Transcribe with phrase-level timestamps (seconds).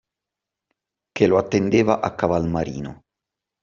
[1.11, 3.01] Che lo attendeva a Caval Marino